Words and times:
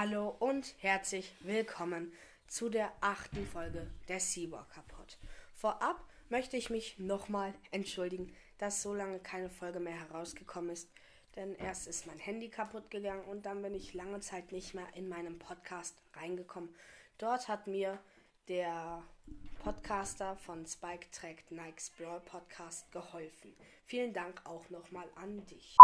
Hallo 0.00 0.28
und 0.38 0.76
herzlich 0.78 1.34
willkommen 1.40 2.12
zu 2.46 2.68
der 2.68 2.92
achten 3.00 3.44
Folge 3.44 3.90
der 4.06 4.20
Seawalker 4.20 4.84
kaputt. 4.86 5.18
Vorab 5.54 6.00
möchte 6.28 6.56
ich 6.56 6.70
mich 6.70 7.00
nochmal 7.00 7.52
entschuldigen, 7.72 8.32
dass 8.58 8.80
so 8.80 8.94
lange 8.94 9.18
keine 9.18 9.50
Folge 9.50 9.80
mehr 9.80 9.98
herausgekommen 9.98 10.70
ist. 10.70 10.88
Denn 11.34 11.56
erst 11.56 11.88
ist 11.88 12.06
mein 12.06 12.20
Handy 12.20 12.48
kaputt 12.48 12.92
gegangen 12.92 13.24
und 13.24 13.44
dann 13.44 13.60
bin 13.60 13.74
ich 13.74 13.92
lange 13.92 14.20
Zeit 14.20 14.52
nicht 14.52 14.72
mehr 14.72 14.86
in 14.94 15.08
meinem 15.08 15.40
Podcast 15.40 15.96
reingekommen. 16.14 16.72
Dort 17.18 17.48
hat 17.48 17.66
mir 17.66 17.98
der 18.46 19.02
Podcaster 19.64 20.36
von 20.36 20.64
Spike 20.64 21.08
Track 21.10 21.50
Nikes 21.50 21.90
Brawl 21.98 22.20
Podcast 22.20 22.88
geholfen. 22.92 23.52
Vielen 23.84 24.12
Dank 24.12 24.42
auch 24.46 24.70
nochmal 24.70 25.08
an 25.16 25.44
dich. 25.46 25.76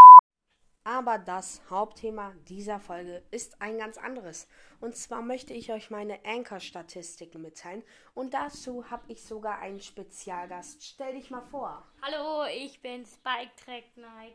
Aber 0.87 1.17
das 1.17 1.63
Hauptthema 1.71 2.35
dieser 2.47 2.79
Folge 2.79 3.23
ist 3.31 3.63
ein 3.63 3.79
ganz 3.79 3.97
anderes. 3.97 4.47
Und 4.83 4.95
zwar 4.95 5.23
möchte 5.23 5.55
ich 5.55 5.73
euch 5.73 5.91
meine 5.91 6.19
Anchor-Statistiken 6.27 7.41
mitteilen. 7.41 7.83
Und 8.13 8.35
dazu 8.35 8.85
habe 8.91 9.05
ich 9.09 9.25
sogar 9.25 9.61
einen 9.61 9.81
Spezialgast. 9.81 10.85
Stell 10.85 11.15
dich 11.15 11.31
mal 11.31 11.41
vor. 11.51 11.83
Hallo, 12.03 12.45
ich 12.55 12.83
bin 12.83 13.07
Spike 13.07 13.53
Track 13.65 13.85
Nike. 13.97 14.35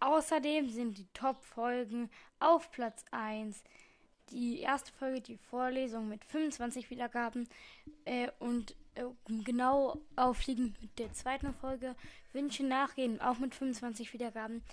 Außerdem 0.00 0.68
sind 0.70 0.98
die 0.98 1.06
Top-Folgen 1.14 2.10
auf 2.40 2.72
Platz 2.72 3.04
1. 3.12 3.62
Die 4.30 4.58
erste 4.58 4.90
Folge, 4.90 5.20
die 5.20 5.36
Vorlesung 5.36 6.08
mit 6.08 6.24
25 6.24 6.90
Wiedergaben 6.90 7.48
äh, 8.06 8.26
und 8.40 8.74
äh, 8.96 9.04
genau 9.44 10.00
aufliegend 10.16 10.82
mit 10.82 10.98
der 10.98 11.12
zweiten 11.12 11.54
Folge 11.54 11.94
Wünsche 12.32 12.64
nachgehen, 12.64 13.20
auch 13.20 13.38
mit 13.38 13.54
25 13.54 14.12
Wiedergaben. 14.12 14.64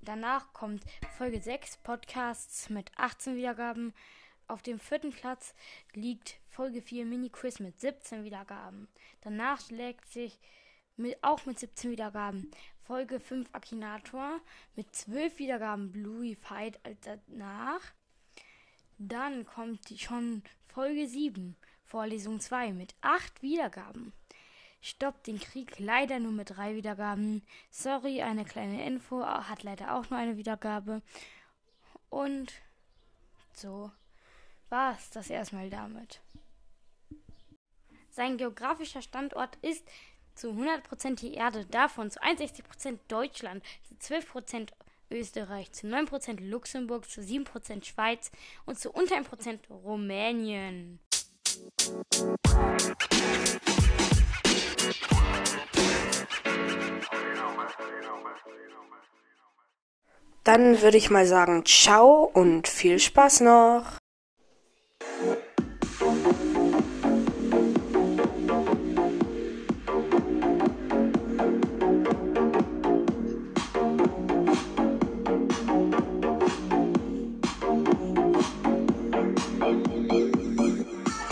Danach 0.00 0.54
kommt 0.54 0.84
Folge 1.18 1.38
6 1.38 1.76
Podcasts 1.82 2.70
mit 2.70 2.90
18 2.96 3.36
Wiedergaben. 3.36 3.92
Auf 4.50 4.62
dem 4.62 4.80
vierten 4.80 5.12
Platz 5.12 5.54
liegt 5.94 6.40
Folge 6.48 6.82
4 6.82 7.06
Mini-Quiz 7.06 7.60
mit 7.60 7.78
17 7.78 8.24
Wiedergaben. 8.24 8.88
Danach 9.20 9.60
schlägt 9.60 10.08
sich 10.08 10.40
mit, 10.96 11.22
auch 11.22 11.46
mit 11.46 11.60
17 11.60 11.92
Wiedergaben 11.92 12.50
Folge 12.82 13.20
5 13.20 13.48
Akinator 13.52 14.40
mit 14.74 14.92
12 14.92 15.38
Wiedergaben 15.38 15.92
Bluey 15.92 16.34
Fight 16.34 16.80
als 16.84 16.98
danach. 17.28 17.80
Dann 18.98 19.46
kommt 19.46 19.88
schon 19.96 20.42
Folge 20.66 21.06
7, 21.06 21.54
Vorlesung 21.84 22.40
2 22.40 22.72
mit 22.72 22.96
8 23.02 23.42
Wiedergaben. 23.42 24.12
Stoppt 24.80 25.28
den 25.28 25.38
Krieg 25.38 25.78
leider 25.78 26.18
nur 26.18 26.32
mit 26.32 26.56
3 26.56 26.74
Wiedergaben. 26.74 27.46
Sorry, 27.70 28.20
eine 28.20 28.44
kleine 28.44 28.84
Info, 28.84 29.24
hat 29.24 29.62
leider 29.62 29.94
auch 29.94 30.10
nur 30.10 30.18
eine 30.18 30.36
Wiedergabe. 30.36 31.02
Und 32.08 32.52
so 33.52 33.92
war 34.70 34.96
es 34.96 35.10
das 35.10 35.28
erstmal 35.28 35.68
damit. 35.68 36.20
Sein 38.10 38.38
geografischer 38.38 39.02
Standort 39.02 39.56
ist 39.62 39.86
zu 40.34 40.50
100% 40.50 41.16
die 41.16 41.34
Erde, 41.34 41.66
davon 41.66 42.10
zu 42.10 42.22
61% 42.22 42.98
Deutschland, 43.08 43.62
zu 43.82 44.14
12% 44.14 44.68
Österreich, 45.10 45.72
zu 45.72 45.86
9% 45.86 46.40
Luxemburg, 46.40 47.08
zu 47.10 47.20
7% 47.20 47.84
Schweiz 47.84 48.30
und 48.64 48.78
zu 48.78 48.90
unter 48.92 49.16
1% 49.16 49.58
Rumänien. 49.68 51.00
Dann 60.44 60.80
würde 60.80 60.96
ich 60.96 61.10
mal 61.10 61.26
sagen, 61.26 61.64
ciao 61.66 62.24
und 62.24 62.66
viel 62.66 62.98
Spaß 62.98 63.40
noch. 63.40 63.99
Yeah. 65.22 65.49